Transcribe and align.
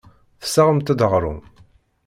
Tessaɣemt-d 0.41 0.99
aɣrum. 1.05 1.41